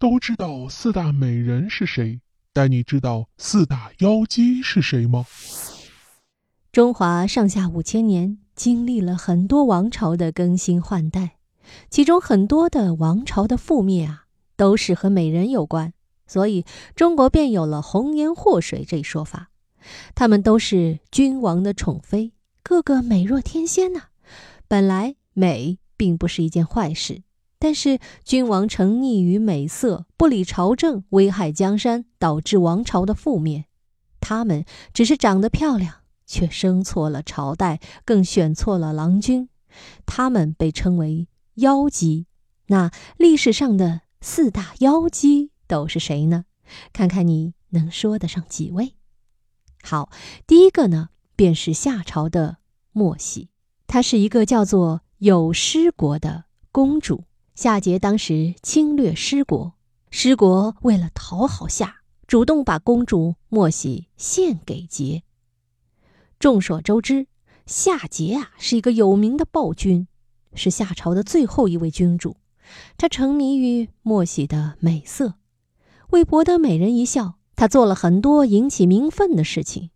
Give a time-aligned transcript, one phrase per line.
[0.00, 2.20] 都知道四大美人是谁，
[2.52, 5.24] 但你知道四大妖姬是谁吗？
[6.70, 11.38] 中华上下五千年，经历了很多王朝的更新换代，
[11.90, 14.26] 其中很多的王朝的覆灭啊，
[14.56, 15.92] 都是和美人有关，
[16.28, 19.50] 所以中国便有了“红颜祸水”这一说法。
[20.14, 24.02] 他们都是君王的宠妃，个个美若天仙呐。
[24.68, 27.22] 本来美并不是一件坏事，
[27.58, 33.66] 但是君王沉溺于美色，不理朝政，危害江山，导致王朝的覆灭。
[34.20, 35.94] 他们只是长得漂亮。
[36.30, 39.48] 却生错了朝代，更选错了郎君，
[40.04, 42.26] 他们被称为妖姬。
[42.66, 46.44] 那历史上的四大妖姬都是谁呢？
[46.92, 48.92] 看看你能说得上几位？
[49.82, 50.10] 好，
[50.46, 52.58] 第一个呢，便是夏朝的
[52.92, 53.48] 莫喜，
[53.86, 57.24] 她是一个叫做有失国的公主。
[57.60, 59.72] 夏桀当时侵略失国，
[60.12, 65.22] 失国为了讨好夏，主动把公主莫喜献给桀。
[66.38, 67.26] 众所周知，
[67.66, 70.06] 夏桀啊是一个有名的暴君，
[70.54, 72.36] 是夏朝的最后一位君主。
[72.96, 75.34] 他沉迷于莫喜的美色，
[76.10, 79.90] 为博得美人一笑，他做了很多引起民愤的事情。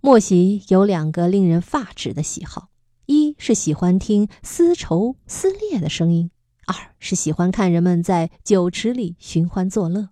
[0.00, 2.68] 莫喜有两个令人发指的喜好：
[3.06, 6.30] 一是喜欢听丝绸撕裂的声音；
[6.66, 10.08] 二是喜欢看人们在酒池里寻欢作乐。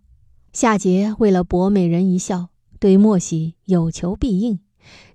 [0.52, 4.60] 夏桀为了博美人一笑，对莫喜有求必应。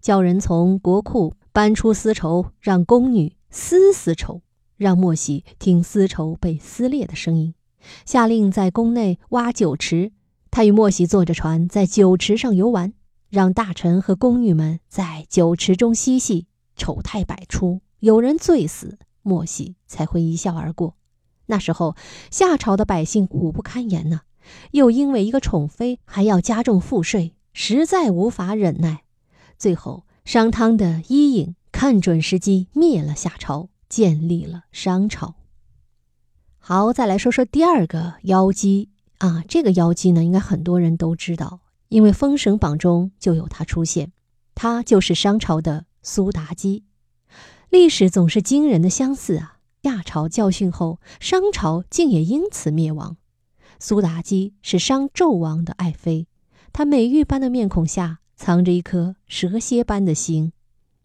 [0.02, 4.42] 叫人从国库搬出丝绸，让宫女撕丝绸，
[4.76, 7.54] 让莫喜听丝绸被撕裂的声音。
[8.06, 10.12] 下令在宫内挖酒池，
[10.52, 12.92] 他与莫喜坐着船在酒池上游玩，
[13.30, 17.80] 让大臣和宫女们在酒池中嬉戏，丑态百出。
[18.00, 20.96] 有人醉死，莫喜才会一笑而过。
[21.50, 21.96] 那时候
[22.32, 24.22] 夏朝的百姓苦不堪言呢，
[24.72, 29.04] 又因为一个宠妃还要加重赋税，实在无法忍耐。
[29.58, 35.36] 最后，商汤的伊尹看准时机灭了夏朝，建立了商朝。
[36.60, 44.12] 好，再来说说第二个妖姬啊，这个妖姬呢，应该很多人都知道，因为《封神榜》中就有她出现。
[44.54, 46.84] 她就是商朝的苏妲己。
[47.70, 49.59] 历史总是惊人的相似啊！
[49.84, 53.18] 夏朝教训后，商朝竟也因此灭亡。
[53.80, 56.28] 苏妲己是商纣王的爱妃，
[56.74, 58.20] 她美玉般的面孔下。
[58.42, 60.54] 藏着一颗蛇蝎般的心，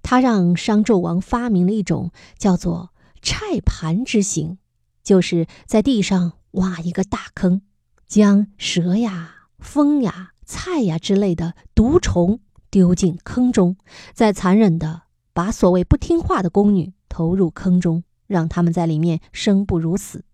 [0.03, 4.59] 他让商纣王发明了一种叫做“拆盘之刑”，
[5.03, 7.63] 就是在地上挖一个大坑，
[8.07, 12.39] 将蛇呀、蜂呀、菜呀之类的毒虫
[12.71, 13.77] 丢进坑中，
[14.13, 15.03] 再残忍的
[15.33, 20.25] 把所谓不听话的宫女投入坑中，让他们在里面生不如死。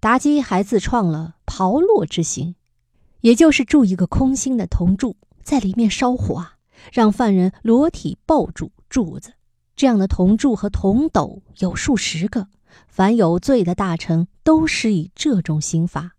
[0.00, 2.54] 妲己还自创了“炮烙之刑”，
[3.20, 5.16] 也就是铸一个空心的铜柱。
[5.42, 6.56] 在里面烧火啊，
[6.92, 9.34] 让犯人裸体抱住柱子，
[9.76, 12.48] 这样的铜柱和铜斗有数十个，
[12.88, 16.16] 凡有罪的大臣都施以这种刑罚。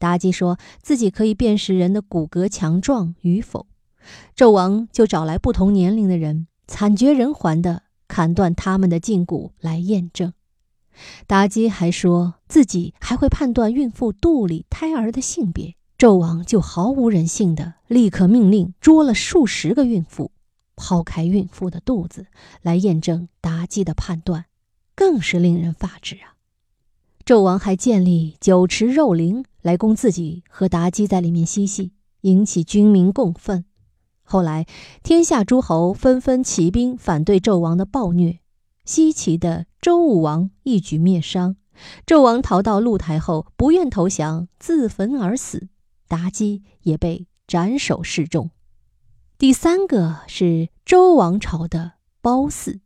[0.00, 3.66] 妲己说自己可以辨识人的骨骼强壮与否，
[4.36, 10.32] 纣王就找来不同年龄的人，惨绝人寰的砍断他们的胫骨来验证。
[11.26, 15.74] 妲己还说自己还会判断孕妇肚里胎儿的性别。
[15.96, 20.32] 纣王就毫无人性的立刻命令捉了数十个孕妇，
[20.76, 22.26] 剖开孕妇的肚子
[22.62, 24.46] 来验证妲己的判断，
[24.94, 26.34] 更是令人发指啊！
[27.24, 33.64] 纣王还建立酒池肉林来供自己和妲己在里面嬉戏，引起军民共愤。
[34.24, 34.66] 后来
[35.02, 38.40] 天下诸侯纷纷起兵反对纣王的暴虐，
[38.84, 41.56] 西岐的周武王一举灭商，
[42.06, 45.68] 纣王逃到露台后不愿投降，自焚而死。
[46.08, 48.50] 妲己也被斩首示众。
[49.36, 52.80] 第三个是周王朝的褒姒。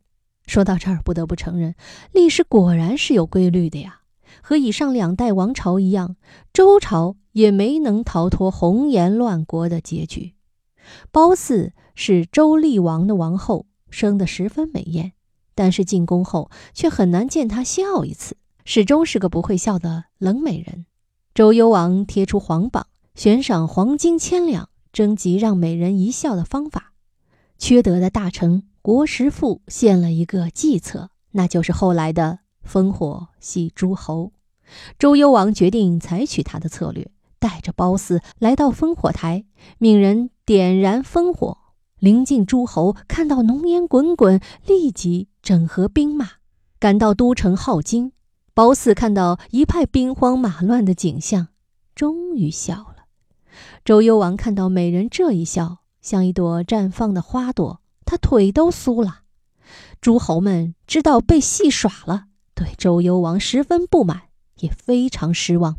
[0.45, 1.75] 说到这儿，不得不承认，
[2.11, 4.01] 历史果然是有规律的呀。
[4.41, 6.15] 和以上两代王朝一样，
[6.51, 10.33] 周朝也没能逃脱红颜乱国的结局。
[11.11, 15.13] 褒姒是周厉王的王后，生得十分美艳，
[15.55, 20.85] 但是进宫后却很难见她笑一次，始终是个不会笑的冷美人。
[21.33, 22.87] 周幽王贴出皇榜。
[23.15, 26.93] 悬赏黄金千两，征集让美人一笑的方法。
[27.57, 34.31] 缺德的大臣国师傅献了一个计策，那就是后来的烽火戏诸侯。
[34.97, 39.45] 周幽王决定采取他的策略，带着褒姒来到烽火台，
[39.77, 41.57] 命人点燃烽火。
[41.97, 46.29] 临近诸侯看到浓烟滚滚，立即整合兵马，
[46.79, 48.11] 赶到都城镐京。
[48.53, 51.47] 褒姒看到一派兵荒马乱的景象。
[51.95, 53.05] 终于笑了。
[53.83, 59.23] 周幽王看到美人这一笑，像一朵绽放的花朵，他腿都酥了。
[59.99, 65.77] 诸侯们知道被戏耍了，对周幽王十分不满，也非常失望。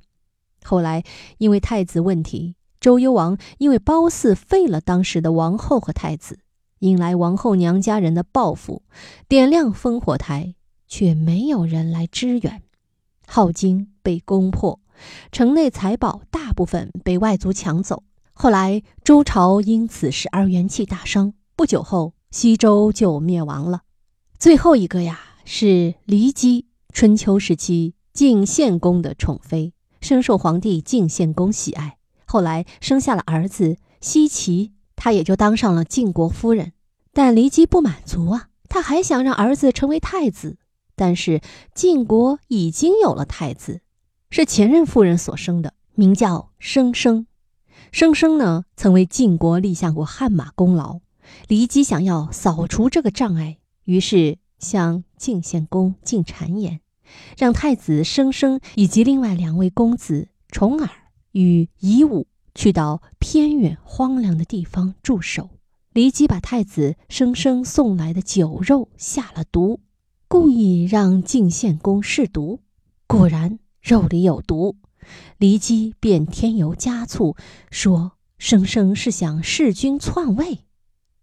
[0.65, 1.05] 后来
[1.39, 6.41] 因为太子问题，周幽王因为褒姒废了当时的王后和太子，
[6.81, 8.83] 引来王后娘家人的报复，
[9.29, 10.55] 点亮烽火台，
[10.89, 12.63] 却没有人来支援。
[13.27, 14.81] 镐京被攻破，
[15.31, 18.03] 城内财宝大部分被外族抢走。
[18.33, 23.83] 后来周朝因此事而元气大伤，不久后西周就灭亡了。
[24.39, 31.99] 最后一个呀，是骊姬，春秋时期晋献公的宠妃，深受皇帝晋献公喜爱。
[32.25, 36.73] 后来生下了儿子奚齐，他也就当上了晋国夫人。
[37.13, 40.59] 但骊姬不满足啊，她还想让儿子成为太子。
[40.95, 41.41] 但是
[41.75, 43.81] 晋国已经有了太子，
[44.31, 47.27] 是前任夫人所生的，名叫生生。
[47.91, 51.01] 生生呢，曾为晋国立下过汗马功劳。
[51.49, 56.81] 骊姬想要扫除这个障碍，于是向晋献公进谗言，
[57.37, 60.91] 让太子生生以及另外两位公子重耳
[61.33, 65.51] 与夷吾去到偏远荒凉的地方驻守。
[65.93, 69.81] 骊姬把太子生生送来的酒肉下了毒。
[70.29, 72.61] 故意让晋献公试毒，
[73.09, 74.77] 果然肉里有毒。
[75.41, 77.35] 骊姬便添油加醋，
[77.73, 80.61] 说生生是想弑君篡位。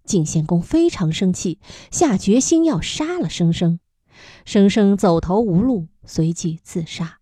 [0.04, 3.80] 晋献公非常生气，下决心要杀了生生。
[4.46, 7.20] 生生走投无路，随即自杀。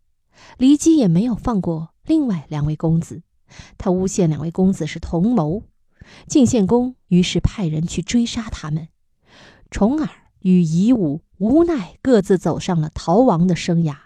[0.57, 3.24] 骊姬也没有放过另外两位公子，
[3.77, 5.63] 他诬陷两位公子是同谋。
[6.27, 8.89] 晋献公于是派人去追杀他们。
[9.69, 10.09] 重耳
[10.39, 11.21] 与夷吾。
[11.38, 13.97] 无奈，各自走上了逃亡的生涯。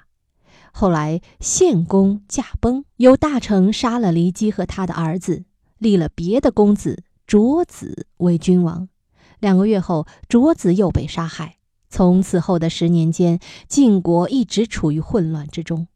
[0.71, 5.45] 后来，献公驾崩，由大臣杀了骊姬和他的儿子，
[5.77, 8.89] 立了别的公子卓子为君王。
[9.39, 11.59] 两个月后，卓子又被杀害。
[11.89, 15.88] 从此后的十年间，晋国一直处于混乱之中。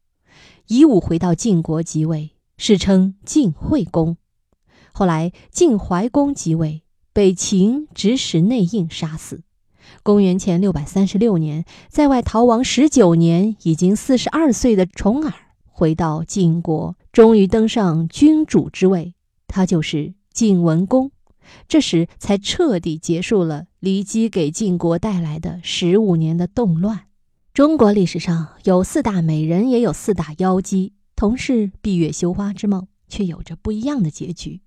[0.67, 4.17] 夷吾回到晋国即位，史称晋惠公。
[4.91, 9.43] 后来，晋怀公即位，被秦指使内应杀死。
[10.01, 15.33] 公元前六百三十六年，在外逃亡十九年，已经四十二岁的重耳
[15.65, 19.13] 回到晋国，终于登上君主之位。
[19.47, 21.11] 他就是晋文公。
[21.67, 27.01] 这时才彻底结束了骊姬给晋国带来的十五年的动乱。
[27.53, 34.61] 中国历史上有四大美人，也有四大妖姬，同是闭月羞花之貌，却有着不一样的结局。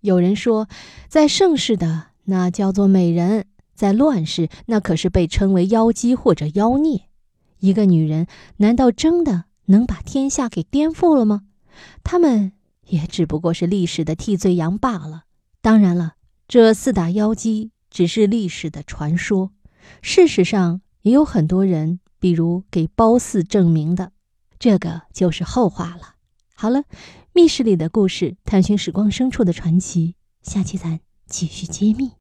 [0.00, 0.68] 有人说，
[1.08, 3.46] 在盛世的那叫做美人。
[3.72, 7.04] 在乱世，那可是被称为妖姬或者妖孽。
[7.60, 8.26] 一个女人，
[8.58, 11.44] 难道真的能把天下给颠覆了吗？
[12.04, 12.52] 她们
[12.88, 15.22] 也只不过是历史的替罪羊罢了。
[15.62, 16.12] 当然了，
[16.50, 19.52] 这四大妖姬只是历史的传说，
[20.02, 24.10] 事实上也有很多人，比如给褒姒证明的，
[24.58, 26.16] 这个就是后话了。
[26.56, 26.82] 好了，
[27.32, 30.98] 密室里的故事，探寻时光深处的传奇，下期咱
[31.28, 32.14] 继续揭秘。